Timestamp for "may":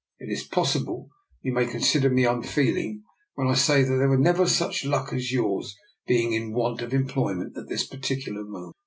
1.53-1.67